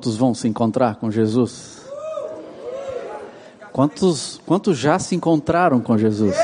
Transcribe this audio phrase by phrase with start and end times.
[0.00, 1.82] Quantos vão se encontrar com Jesus?
[3.70, 6.34] Quantos, quantos já se encontraram com Jesus?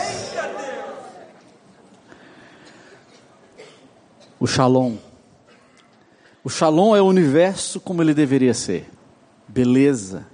[4.39, 4.97] O Shalom.
[6.45, 8.91] O Shalom é o universo como ele deveria ser:
[9.49, 10.27] beleza,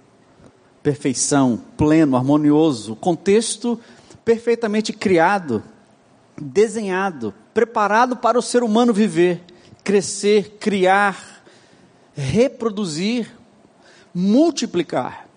[0.83, 3.79] perfeição, pleno, harmonioso, contexto
[4.25, 5.62] perfeitamente criado,
[6.37, 9.43] desenhado, preparado para o ser humano viver,
[9.84, 11.42] crescer, criar,
[12.15, 13.31] reproduzir,
[14.15, 15.29] multiplicar.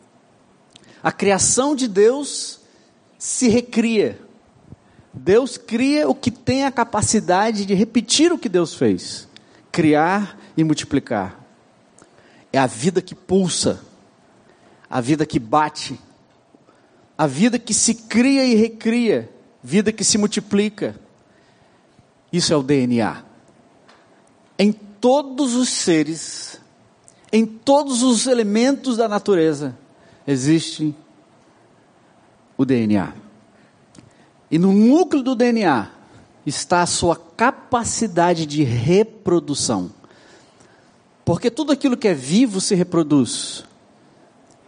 [1.02, 2.59] A criação de Deus
[3.18, 4.20] se recria.
[5.14, 9.28] Deus cria o que tem a capacidade de repetir o que Deus fez,
[9.72, 11.40] criar e multiplicar.
[12.52, 13.81] É a vida que pulsa,
[14.90, 16.00] a vida que bate,
[17.18, 19.30] a vida que se cria e recria,
[19.64, 21.00] vida que se multiplica.
[22.31, 23.23] Isso é o DNA.
[24.59, 26.55] Em todos os seres,
[27.36, 29.78] em todos os elementos da natureza,
[30.25, 30.95] existe
[32.58, 33.14] o DNA.
[34.50, 35.89] E no núcleo do DNA
[36.45, 39.91] está a sua capacidade de reprodução.
[41.25, 43.66] Porque tudo aquilo que é vivo se reproduz.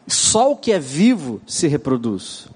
[0.06, 2.48] Só o que é vivo se reproduz.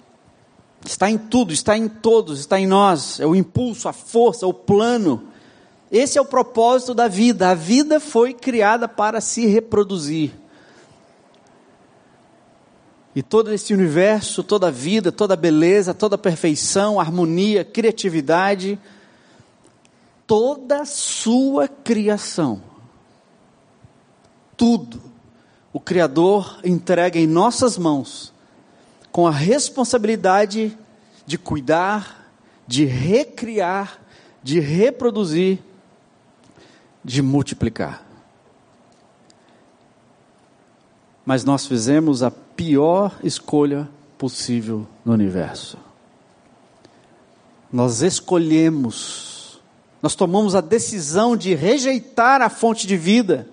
[0.86, 3.18] Está em tudo, está em todos, está em nós.
[3.20, 5.24] É o impulso, a força, o plano.
[5.92, 7.50] Esse é o propósito da vida.
[7.50, 10.32] A vida foi criada para se reproduzir.
[13.14, 18.80] E todo esse universo, toda a vida, toda a beleza, toda a perfeição, harmonia, criatividade,
[20.26, 22.62] toda a sua criação,
[24.56, 25.02] tudo
[25.74, 28.34] o Criador entrega em nossas mãos,
[29.12, 30.78] com a responsabilidade
[31.26, 32.32] de cuidar,
[32.66, 34.02] de recriar,
[34.42, 35.60] de reproduzir,
[37.04, 38.06] de multiplicar.
[41.26, 45.78] Mas nós fizemos a pior escolha possível no universo.
[47.72, 49.62] Nós escolhemos,
[50.02, 53.48] nós tomamos a decisão de rejeitar a fonte de vida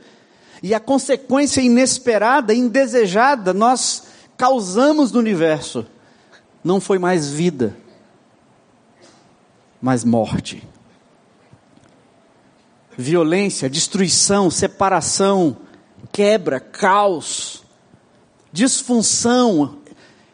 [0.63, 4.05] e a consequência inesperada, indesejada, nós
[4.37, 5.87] causamos no universo.
[6.65, 7.77] Não foi mais vida,
[9.81, 10.67] mas morte.
[13.01, 15.57] Violência, destruição, separação,
[16.11, 17.63] quebra, caos,
[18.53, 19.79] disfunção,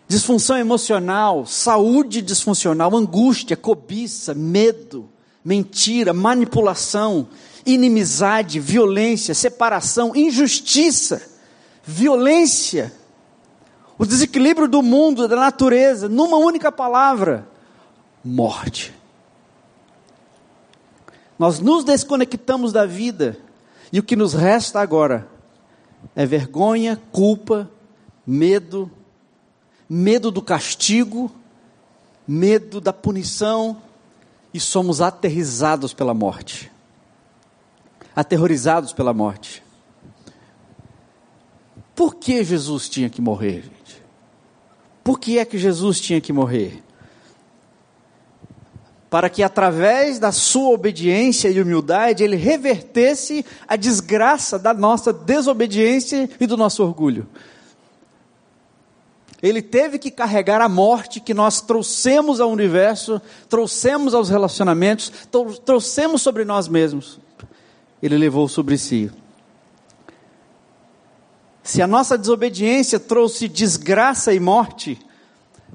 [0.09, 5.11] disfunção emocional, saúde disfuncional, angústia, cobiça, medo,
[5.45, 7.29] mentira, manipulação,
[7.67, 11.21] inimizade, violência, separação, injustiça,
[11.85, 12.93] violência,
[13.99, 17.47] o desequilíbrio do mundo, da natureza, numa única palavra:
[18.25, 18.95] morte.
[21.39, 23.37] Nós nos desconectamos da vida
[23.93, 25.28] e o que nos resta agora
[26.15, 27.71] é vergonha, culpa,
[28.27, 28.91] medo,
[29.89, 31.31] medo do castigo,
[32.27, 33.83] medo da punição
[34.53, 36.71] e somos aterrizados pela morte
[38.15, 39.62] aterrorizados pela morte.
[41.94, 44.03] Por que Jesus tinha que morrer, gente?
[45.03, 46.83] Por que é que Jesus tinha que morrer?
[49.15, 56.29] Para que através da sua obediência e humildade ele revertesse a desgraça da nossa desobediência
[56.41, 57.29] e do nosso orgulho.
[59.41, 65.13] Ele teve que carregar a morte que nós trouxemos ao universo, trouxemos aos relacionamentos,
[65.65, 67.21] trouxemos sobre nós mesmos
[68.06, 69.11] ele levou sobre si.
[71.62, 74.99] Se a nossa desobediência trouxe desgraça e morte,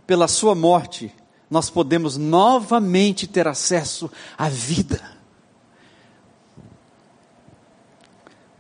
[0.06, 1.12] pela sua morte,
[1.50, 5.02] nós podemos novamente ter acesso à vida.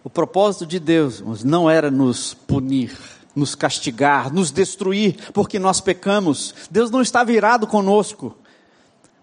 [0.03, 2.97] O propósito de Deus não era nos punir,
[3.35, 6.55] nos castigar, nos destruir, porque nós pecamos.
[6.71, 8.35] Deus não estava irado conosco.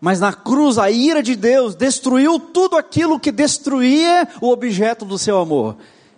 [0.01, 5.19] Mas na cruz, a ira de Deus destruiu tudo aquilo que destruía o objeto do
[5.19, 5.77] seu amor.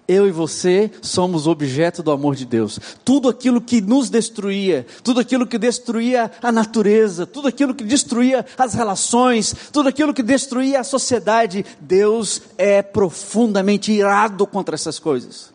[0.08, 2.80] Eu e você somos objeto do amor de Deus.
[3.04, 8.46] Tudo aquilo que nos destruía, tudo aquilo que destruía a natureza, tudo aquilo que destruía
[8.56, 15.52] as relações, tudo aquilo que destruía a sociedade, Deus é profundamente irado contra essas coisas.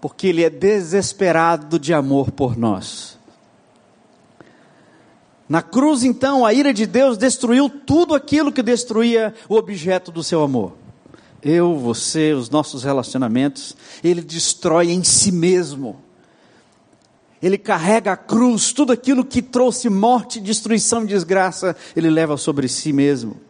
[0.00, 3.18] Porque Ele é desesperado de amor por nós.
[5.48, 10.22] Na cruz, então, a ira de Deus destruiu tudo aquilo que destruía o objeto do
[10.22, 10.81] seu amor.
[11.42, 16.00] Eu, você, os nossos relacionamentos, ele destrói em si mesmo.
[17.42, 22.68] Ele carrega a cruz, tudo aquilo que trouxe morte, destruição e desgraça, ele leva sobre
[22.68, 23.40] si mesmo.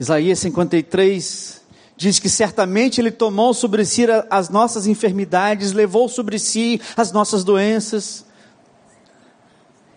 [0.00, 1.60] Isaías 53
[1.94, 7.44] diz que certamente Ele tomou sobre si as nossas enfermidades, levou sobre si as nossas
[7.44, 8.24] doenças.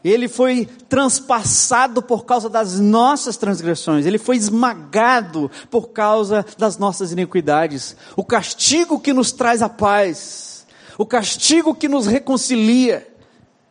[0.03, 7.13] Ele foi transpassado por causa das nossas transgressões, ele foi esmagado por causa das nossas
[7.13, 7.95] iniquidades.
[8.15, 10.65] O castigo que nos traz a paz,
[10.97, 13.07] o castigo que nos reconcilia,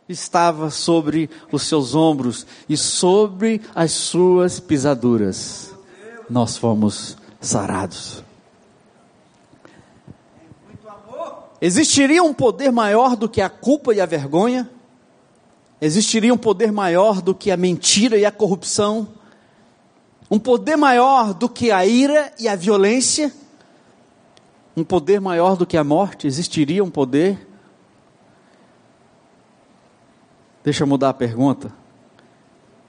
[0.09, 5.71] estava sobre os seus ombros e sobre as suas pisaduras.
[6.29, 8.23] Nós fomos sarados.
[11.61, 14.69] Existiria um poder maior do que a culpa e a vergonha?
[15.85, 19.05] Existiria um poder maior do que a mentira e a corrupção?
[20.31, 23.33] Um poder maior do que a ira e a violência?
[24.77, 26.25] Um poder maior do que a morte?
[26.25, 27.45] Existiria um poder?
[30.63, 31.69] Deixa eu mudar a pergunta.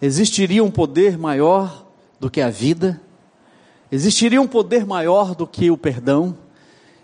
[0.00, 1.88] Existiria um poder maior
[2.20, 3.00] do que a vida?
[3.90, 6.38] Existiria um poder maior do que o perdão?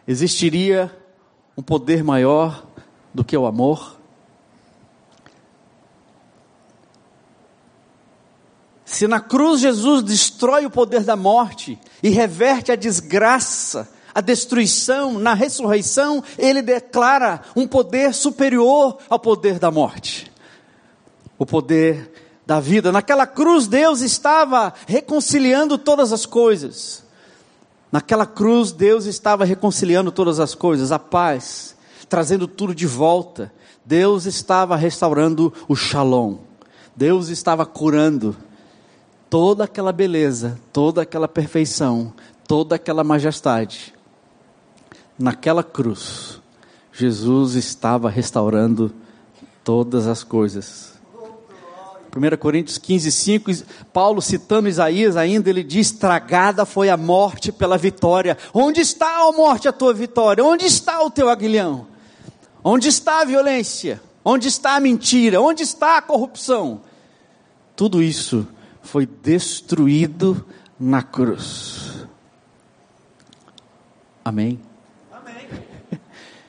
[0.06, 0.88] Existiria
[1.56, 2.64] um poder maior
[3.12, 3.99] do que o amor?
[9.00, 15.18] Se na cruz Jesus destrói o poder da morte e reverte a desgraça, a destruição,
[15.18, 20.30] na ressurreição, ele declara um poder superior ao poder da morte.
[21.38, 22.12] O poder
[22.46, 22.92] da vida.
[22.92, 27.02] Naquela cruz, Deus estava reconciliando todas as coisas.
[27.90, 31.74] Naquela cruz, Deus estava reconciliando todas as coisas, a paz,
[32.06, 33.50] trazendo tudo de volta.
[33.82, 36.36] Deus estava restaurando o shalom.
[36.94, 38.36] Deus estava curando
[39.30, 42.12] toda aquela beleza, toda aquela perfeição,
[42.48, 43.94] toda aquela majestade.
[45.16, 46.40] Naquela cruz,
[46.92, 48.92] Jesus estava restaurando
[49.62, 50.98] todas as coisas.
[52.14, 53.50] 1 Coríntios 15, 5,
[53.92, 58.36] Paulo citando Isaías ainda, ele diz: Tragada foi a morte pela vitória.
[58.52, 60.44] Onde está, a morte, a tua vitória?
[60.44, 61.86] Onde está o teu aguilhão?
[62.64, 64.02] Onde está a violência?
[64.24, 65.40] Onde está a mentira?
[65.40, 66.80] Onde está a corrupção?
[67.76, 68.46] Tudo isso
[68.82, 70.44] foi destruído
[70.78, 72.06] na cruz.
[74.24, 74.60] Amém?
[75.12, 75.46] Amém.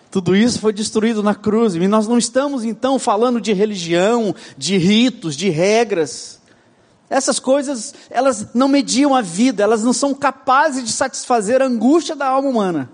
[0.10, 1.75] Tudo isso foi destruído na cruz.
[1.75, 6.42] E nós não estamos então falando de religião, de ritos, de regras.
[7.10, 12.16] Essas coisas, elas não mediam a vida, elas não são capazes de satisfazer a angústia
[12.16, 12.89] da alma humana.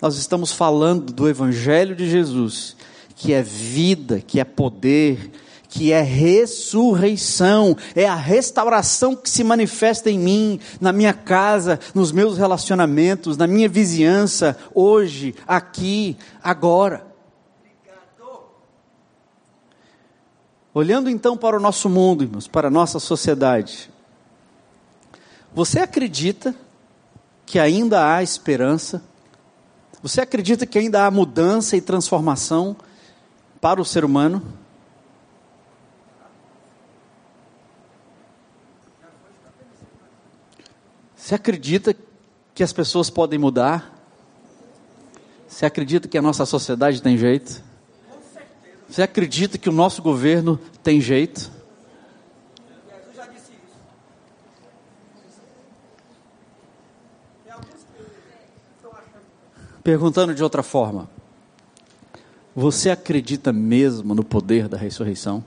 [0.00, 2.76] Nós estamos falando do Evangelho de Jesus,
[3.16, 5.32] que é vida, que é poder,
[5.74, 12.12] que é ressurreição, é a restauração que se manifesta em mim, na minha casa, nos
[12.12, 17.04] meus relacionamentos, na minha vizinhança, hoje, aqui, agora.
[20.72, 23.90] Olhando então para o nosso mundo, irmãos, para a nossa sociedade,
[25.52, 26.54] você acredita
[27.44, 29.02] que ainda há esperança?
[30.00, 32.76] Você acredita que ainda há mudança e transformação
[33.60, 34.40] para o ser humano?
[41.24, 41.96] Você acredita
[42.54, 43.98] que as pessoas podem mudar?
[45.48, 47.64] Você acredita que a nossa sociedade tem jeito?
[48.86, 51.50] Você acredita que o nosso governo tem jeito?
[59.82, 61.08] Perguntando de outra forma,
[62.54, 65.42] você acredita mesmo no poder da ressurreição?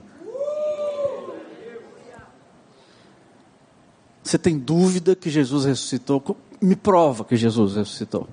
[4.28, 6.36] Você tem dúvida que Jesus ressuscitou?
[6.60, 8.28] Me prova que Jesus ressuscitou.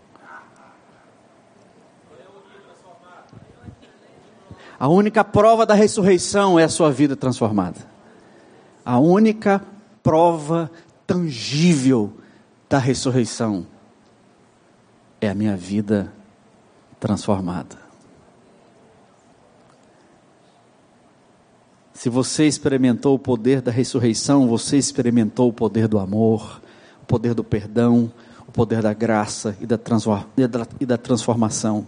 [4.78, 7.80] A única prova da ressurreição é a sua vida transformada.
[8.84, 9.64] A única
[10.04, 10.70] prova
[11.08, 12.12] tangível
[12.68, 13.66] da ressurreição
[15.22, 16.12] é a minha vida
[17.00, 17.85] transformada.
[21.96, 26.62] Se você experimentou o poder da ressurreição, você experimentou o poder do amor,
[27.02, 28.12] o poder do perdão,
[28.46, 29.66] o poder da graça e
[30.46, 31.88] da, e da transformação.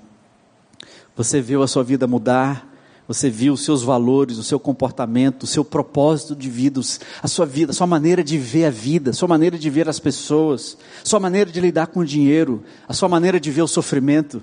[1.13, 2.73] Você viu a sua vida mudar,
[3.05, 6.79] você viu os seus valores, o seu comportamento, o seu propósito de vida,
[7.21, 9.89] a sua vida, a sua maneira de ver a vida, a sua maneira de ver
[9.89, 13.61] as pessoas, a sua maneira de lidar com o dinheiro, a sua maneira de ver
[13.61, 14.41] o sofrimento.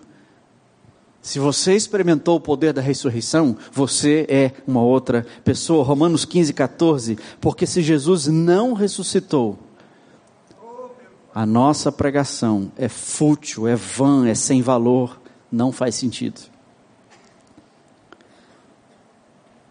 [1.24, 5.82] Se você experimentou o poder da ressurreição, você é uma outra pessoa.
[5.82, 7.18] Romanos 15, 14.
[7.40, 9.58] Porque se Jesus não ressuscitou,
[11.34, 15.18] a nossa pregação é fútil, é vã, é sem valor,
[15.50, 16.42] não faz sentido.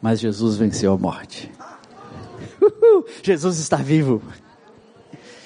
[0.01, 1.51] Mas Jesus venceu a morte.
[3.21, 4.23] Jesus está vivo.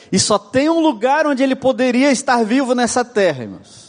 [0.09, 3.86] E só tem um lugar onde ele poderia estar vivo nessa terra, irmãos.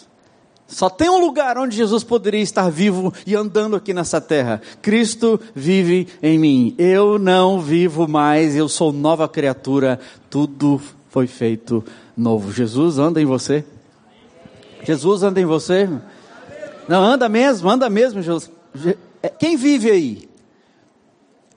[0.69, 4.61] Só tem um lugar onde Jesus poderia estar vivo e andando aqui nessa terra.
[4.83, 6.75] Cristo vive em mim.
[6.77, 9.99] Eu não vivo mais, eu sou nova criatura.
[10.29, 11.83] Tudo foi feito
[12.15, 12.53] novo.
[12.53, 13.65] Jesus anda em você.
[14.85, 15.89] Jesus anda em você.
[16.87, 18.51] Não, anda mesmo, anda mesmo, Jesus.
[19.23, 20.29] É, quem vive aí?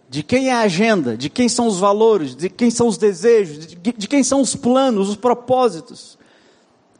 [0.10, 1.18] De quem é a agenda?
[1.18, 2.34] De quem são os valores?
[2.34, 3.68] De quem são os desejos?
[3.68, 6.18] De, de quem são os planos, os propósitos?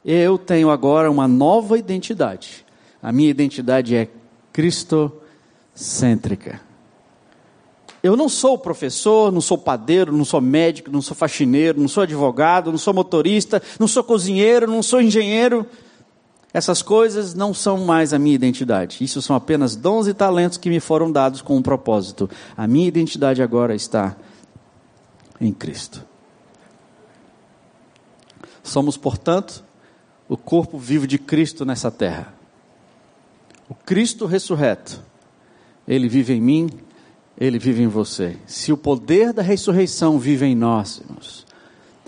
[0.04, 2.66] Eu tenho agora uma nova identidade.
[3.02, 4.10] A minha identidade é
[4.52, 6.60] cristocêntrica.
[8.04, 12.02] Eu não sou professor, não sou padeiro, não sou médico, não sou faxineiro, não sou
[12.02, 15.68] advogado, não sou motorista, não sou cozinheiro, não sou engenheiro.
[16.54, 19.04] Essas coisas não são mais a minha identidade.
[19.04, 22.30] Isso são apenas dons e talentos que me foram dados com um propósito.
[22.58, 24.18] A minha identidade agora está
[25.40, 26.04] em Cristo.
[28.64, 29.64] Somos, portanto,
[30.32, 32.34] o corpo vivo de Cristo nessa terra.
[33.68, 35.04] O Cristo ressurreto,
[35.86, 36.70] ele vive em mim,
[37.38, 38.38] ele vive em você.
[38.48, 41.46] Se o poder da ressurreição vive em nós, irmãos,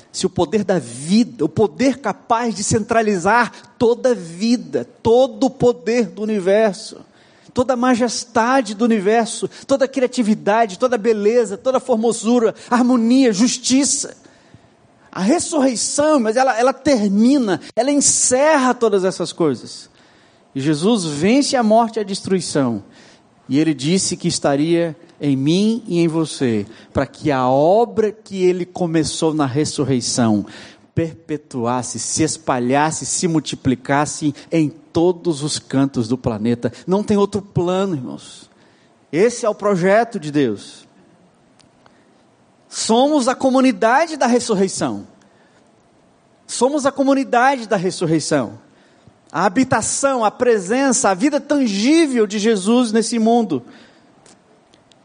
[0.10, 5.50] se o poder da vida, o poder capaz de centralizar toda a vida, todo o
[5.50, 7.02] poder do universo,
[7.54, 13.34] toda a majestade do universo, toda a criatividade, toda a beleza, toda a formosura, harmonia,
[13.34, 14.16] justiça.
[15.14, 19.88] A ressurreição, mas ela, ela termina, ela encerra todas essas coisas.
[20.56, 22.84] E Jesus vence a morte e a destruição.
[23.48, 28.44] E ele disse que estaria em mim e em você, para que a obra que
[28.44, 30.48] ele começou na ressurreição
[30.96, 36.74] perpetuasse, se espalhasse, se multiplicasse em todos os cantos do planeta.
[36.88, 38.50] Não tem outro plano, irmãos.
[39.12, 40.88] Esse é o projeto de Deus.
[42.74, 45.08] Somos a comunidade da ressurreição.
[46.48, 48.58] Somos a comunidade da ressurreição.
[49.32, 53.62] A habitação, a presença, a vida tangível de Jesus nesse mundo.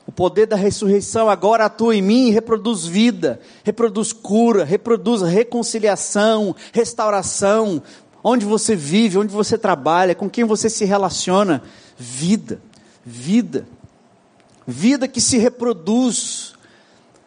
[0.07, 6.57] O poder da ressurreição agora atua em mim e reproduz vida, reproduz cura, reproduz reconciliação,
[6.73, 7.83] restauração.
[8.25, 11.63] Onde você vive, onde você trabalha, com quem você se relaciona.
[11.99, 12.63] Vida,
[13.05, 13.69] vida.
[14.67, 16.57] Vida que se reproduz.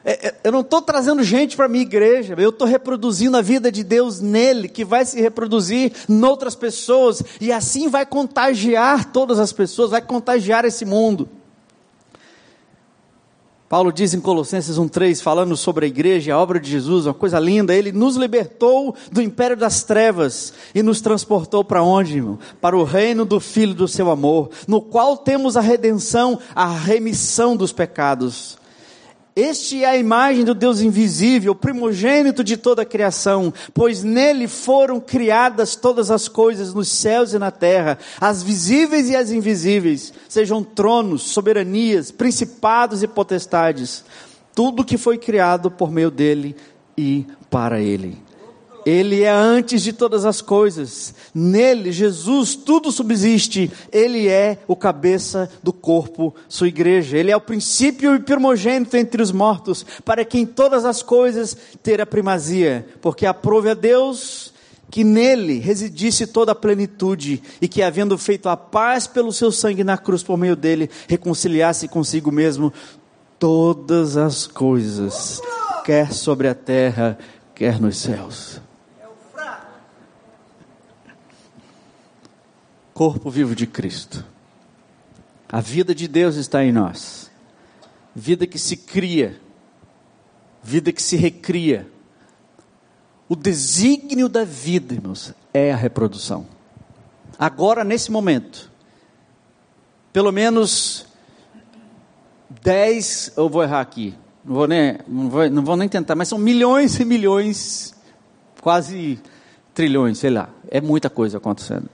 [0.04, 3.42] É, é, eu não estou trazendo gente para a minha igreja, eu estou reproduzindo a
[3.42, 9.40] vida de Deus nele, que vai se reproduzir noutras pessoas, e assim vai contagiar todas
[9.40, 11.30] as pessoas, vai contagiar esse mundo.
[13.70, 17.40] Paulo diz em Colossenses 1,3, falando sobre a igreja a obra de Jesus, uma coisa
[17.40, 22.38] linda, ele nos libertou do império das trevas e nos transportou para onde, irmão?
[22.60, 27.56] Para o reino do Filho do seu amor, no qual temos a redenção, a remissão
[27.56, 28.60] dos pecados.
[29.34, 35.00] Este é a imagem do Deus invisível, primogênito de toda a criação, pois nele foram
[35.00, 40.62] criadas todas as coisas nos céus e na terra, as visíveis e as invisíveis, sejam
[40.62, 44.04] tronos, soberanias, principados e potestades.
[44.54, 46.54] Tudo que foi criado por meio dele
[46.98, 48.31] e para ele.
[48.86, 51.14] Ele é antes de todas as coisas.
[51.34, 53.72] Nele, Jesus, tudo subsiste.
[53.92, 57.18] Ele é o cabeça do corpo, sua igreja.
[57.18, 61.56] Ele é o princípio e primogênito entre os mortos, para que em todas as coisas
[61.84, 62.88] ter a primazia.
[63.02, 64.52] Porque aprove a Deus
[64.92, 69.86] que nele residisse toda a plenitude e que, havendo feito a paz pelo seu sangue
[69.86, 72.74] na cruz por meio dele, reconciliasse consigo mesmo
[73.40, 75.42] todas as coisas,
[75.86, 77.18] quer sobre a terra,
[77.56, 78.62] quer nos céus.
[82.94, 84.26] Corpo vivo de Cristo.
[85.50, 87.30] A vida de Deus está em nós.
[88.16, 89.40] Vida que se cria,
[90.64, 91.90] vida que se recria.
[93.28, 96.46] O desígnio da vida, irmãos, é a reprodução.
[97.40, 98.70] Agora, nesse momento,
[100.14, 101.06] pelo menos
[102.62, 106.28] dez, eu vou errar aqui, não vou, nem, não, vou, não vou nem tentar, mas
[106.28, 107.96] são milhões e milhões,
[108.62, 109.20] quase
[109.74, 111.90] trilhões, sei lá, é muita coisa acontecendo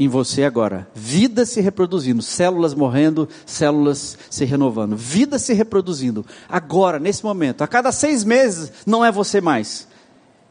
[0.00, 0.88] em você agora.
[0.94, 4.96] Vida se reproduzindo, células morrendo, células se renovando.
[4.96, 6.24] Vida se reproduzindo.
[6.48, 7.60] Agora, nesse momento.
[7.60, 9.86] A cada seis meses, não é você mais.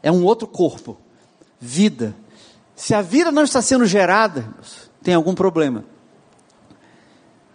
[0.03, 0.99] É um outro corpo.
[1.59, 2.15] Vida.
[2.75, 4.53] Se a vida não está sendo gerada,
[5.01, 5.83] tem algum problema.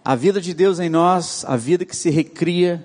[0.03, 2.83] A vida de Deus em nós, a vida que se recria,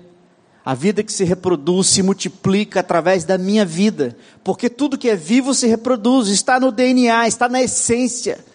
[0.63, 5.17] a vida que se reproduz, se multiplica através da minha vida, porque tudo que é
[5.17, 8.50] vivo se reproduz, está no DNA, está na essência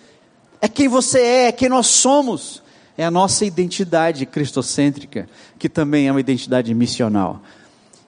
[0.66, 2.62] é quem você é, é quem nós somos.
[2.99, 7.42] É a nossa identidade cristocêntrica, que também é uma identidade missional.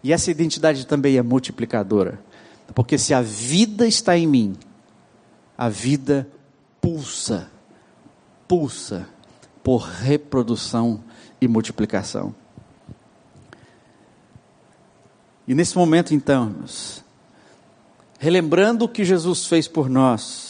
[0.02, 2.18] E essa identidade também é multiplicadora.
[2.74, 4.56] Porque se a vida está em mim,
[5.56, 6.28] a vida
[6.80, 7.50] pulsa,
[8.46, 9.06] pulsa
[9.62, 11.02] por reprodução
[11.40, 12.34] e multiplicação.
[15.46, 16.54] E nesse momento, então,
[18.18, 20.47] relembrando o que Jesus fez por nós,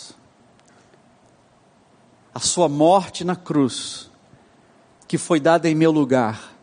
[2.38, 4.08] a sua morte na cruz,
[5.08, 6.54] que foi dada em meu lugar,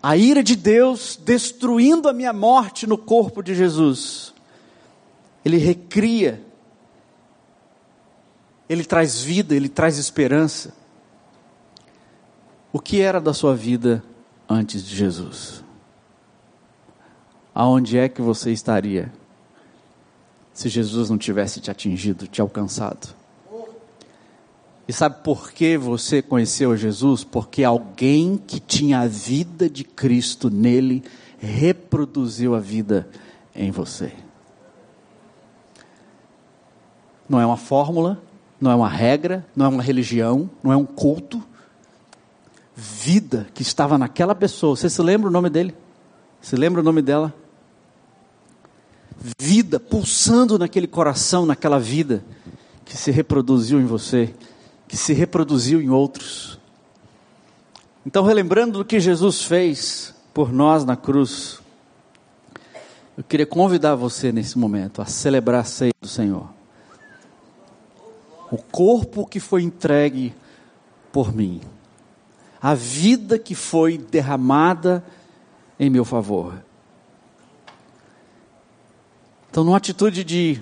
[0.00, 4.32] a ira de Deus destruindo a minha morte no corpo de Jesus,
[5.44, 6.40] Ele recria,
[8.68, 10.72] Ele traz vida, Ele traz esperança.
[12.72, 14.04] O que era da sua vida
[14.48, 15.64] antes de Jesus?
[17.52, 19.12] Aonde é que você estaria
[20.54, 23.19] se Jesus não tivesse te atingido, te alcançado?
[24.90, 27.22] E sabe por que você conheceu Jesus?
[27.22, 31.04] Porque alguém que tinha a vida de Cristo nele
[31.38, 33.08] reproduziu a vida
[33.54, 34.12] em você.
[37.28, 38.20] Não é uma fórmula,
[38.60, 41.40] não é uma regra, não é uma religião, não é um culto.
[42.74, 44.74] Vida que estava naquela pessoa.
[44.74, 45.72] Você se lembra o nome dele?
[46.40, 47.32] Se lembra o nome dela?
[49.40, 52.24] Vida pulsando naquele coração, naquela vida
[52.84, 54.34] que se reproduziu em você
[54.90, 56.58] que se reproduziu em outros.
[58.04, 61.60] Então, relembrando do que Jesus fez por nós na cruz,
[63.16, 66.50] eu queria convidar você nesse momento a celebrar a ceia do Senhor.
[68.50, 70.34] O corpo que foi entregue
[71.12, 71.60] por mim,
[72.60, 75.04] a vida que foi derramada
[75.78, 76.64] em meu favor.
[79.48, 80.60] Então, numa atitude de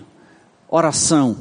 [0.69, 1.35] oração,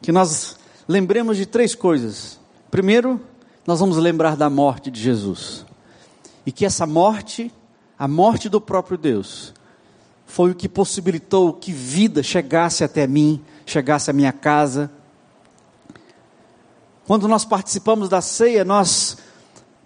[0.00, 0.56] que nós
[0.88, 2.38] lembremos de três coisas.
[2.70, 3.20] Primeiro,
[3.66, 5.64] nós vamos lembrar da morte de Jesus.
[6.44, 7.52] E que essa morte,
[7.98, 9.54] a morte do próprio Deus,
[10.26, 14.90] foi o que possibilitou que vida chegasse até mim, chegasse à minha casa.
[17.06, 19.18] Quando nós participamos da ceia, nós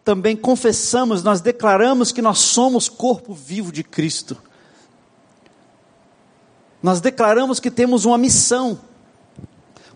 [0.04, 4.36] também confessamos, nós declaramos que nós somos corpo vivo de Cristo.
[6.82, 8.80] Nós declaramos que temos uma missão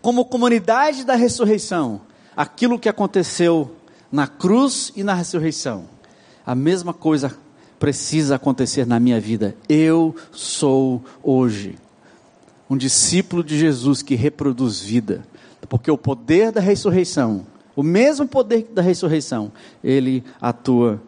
[0.02, 2.00] como comunidade da ressurreição,
[2.36, 3.76] aquilo que aconteceu
[4.10, 5.84] na cruz e na ressurreição,
[6.44, 7.34] a mesma coisa
[7.78, 9.56] precisa acontecer na minha vida.
[9.68, 11.78] Eu sou hoje
[12.68, 15.24] um discípulo de Jesus que reproduz vida,
[15.68, 19.52] porque o poder da ressurreição, o mesmo poder da ressurreição,
[19.84, 21.00] ele atua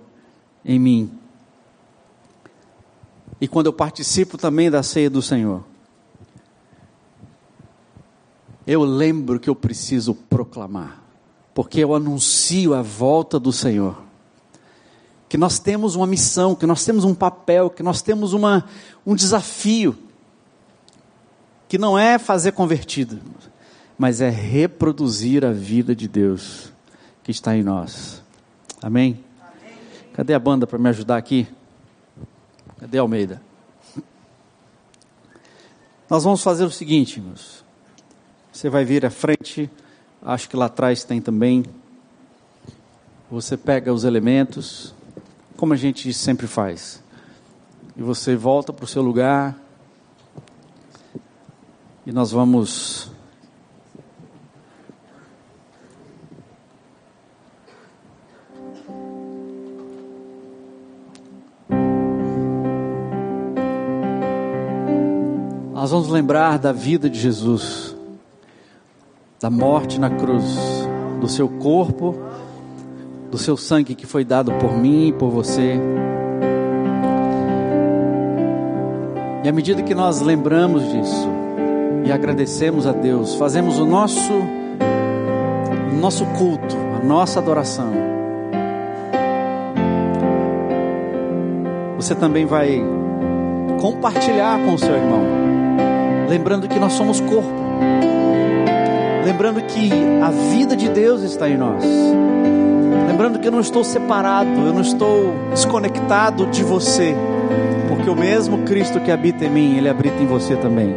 [0.65, 1.11] em mim.
[3.41, 5.65] E quando eu participo também da ceia do Senhor,
[8.67, 11.03] eu lembro que eu preciso proclamar,
[11.53, 14.03] porque eu anuncio a volta do Senhor.
[15.29, 18.65] Que nós temos uma missão, que nós temos um papel, que nós temos uma,
[19.05, 19.97] um desafio,
[21.69, 23.21] que não é fazer convertido,
[23.99, 26.73] mas é reproduzir a vida de Deus
[27.23, 28.23] que está em nós.
[28.81, 29.25] Amém?
[29.41, 29.79] Amém.
[30.13, 31.49] Cadê a banda para me ajudar aqui?
[32.79, 33.43] Cadê Almeida?
[36.09, 37.64] Nós vamos fazer o seguinte, meus.
[38.55, 39.69] Você vai vir à frente,
[40.23, 41.65] acho que lá atrás tem também.
[43.29, 44.95] Você pega os elementos,
[45.57, 47.03] como a gente sempre faz,
[47.97, 49.59] e você volta para o seu lugar,
[52.07, 53.11] e nós vamos.
[65.73, 67.94] Nós vamos lembrar da vida de Jesus
[69.45, 70.57] da morte na cruz,
[71.21, 72.15] do seu corpo,
[73.31, 75.79] do seu sangue que foi dado por mim e por você.
[79.45, 81.29] E à medida que nós lembramos disso
[82.07, 87.93] e agradecemos a Deus, fazemos o nosso o nosso culto, a nossa adoração.
[91.97, 92.83] Você também vai
[93.79, 95.21] compartilhar com o seu irmão,
[96.31, 97.64] lembrando que nós somos corpo
[99.25, 99.91] lembrando que
[100.23, 101.83] a vida de Deus está em nós.
[103.09, 107.15] Lembrando que eu não estou separado, eu não estou desconectado de você,
[107.89, 110.95] porque o mesmo Cristo que habita em mim, ele habita em você também.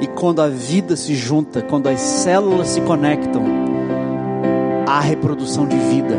[0.00, 3.44] E quando a vida se junta, quando as células se conectam,
[4.86, 6.16] há reprodução de vida.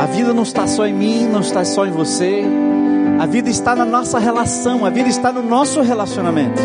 [0.00, 2.44] A vida não está só em mim, não está só em você.
[3.18, 6.62] A vida está na nossa relação, a vida está no nosso relacionamento.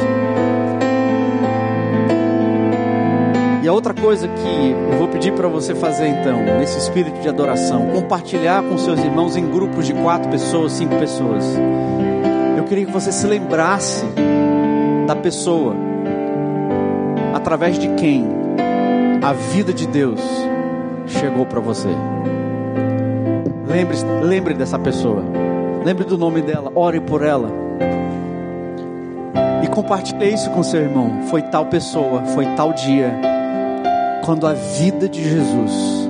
[3.69, 7.87] A outra coisa que eu vou pedir para você fazer então, nesse espírito de adoração,
[7.91, 11.45] compartilhar com seus irmãos em grupos de quatro pessoas, cinco pessoas.
[12.57, 14.05] Eu queria que você se lembrasse
[15.05, 15.75] da pessoa
[17.33, 18.27] através de quem
[19.21, 20.19] a vida de Deus
[21.05, 21.89] chegou para você.
[23.67, 25.23] Lembre, lembre dessa pessoa.
[25.85, 26.71] Lembre do nome dela.
[26.73, 27.51] Ore por ela.
[29.63, 31.21] E compartilhe isso com seu irmão.
[31.29, 33.28] Foi tal pessoa, foi tal dia,
[34.29, 36.07] quando a vida de Jesus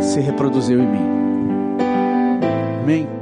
[0.00, 1.08] se reproduziu em mim.
[2.82, 3.21] Amém.